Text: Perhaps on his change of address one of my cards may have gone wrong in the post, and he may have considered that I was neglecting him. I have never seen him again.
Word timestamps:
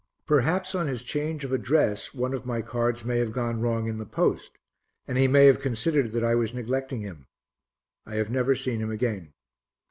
Perhaps 0.25 0.73
on 0.73 0.87
his 0.87 1.03
change 1.03 1.43
of 1.45 1.51
address 1.53 2.11
one 2.11 2.33
of 2.33 2.43
my 2.43 2.63
cards 2.63 3.05
may 3.05 3.19
have 3.19 3.31
gone 3.31 3.61
wrong 3.61 3.87
in 3.87 3.99
the 3.99 4.05
post, 4.07 4.57
and 5.07 5.15
he 5.15 5.27
may 5.27 5.45
have 5.45 5.61
considered 5.61 6.11
that 6.13 6.23
I 6.23 6.33
was 6.33 6.55
neglecting 6.55 7.01
him. 7.01 7.27
I 8.03 8.15
have 8.15 8.31
never 8.31 8.55
seen 8.55 8.79
him 8.79 8.89
again. 8.89 9.33